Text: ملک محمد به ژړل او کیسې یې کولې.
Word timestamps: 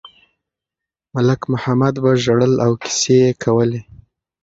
ملک 1.13 1.41
محمد 1.51 1.93
به 2.03 2.11
ژړل 2.23 2.53
او 2.65 2.71
کیسې 2.83 3.15
یې 3.23 3.31
کولې. 3.43 3.81